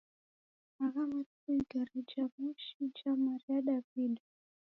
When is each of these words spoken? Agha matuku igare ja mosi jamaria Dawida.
Agha 0.83 1.01
matuku 1.09 1.47
igare 1.59 1.95
ja 2.09 2.23
mosi 2.39 2.81
jamaria 2.97 3.57
Dawida. 3.67 4.23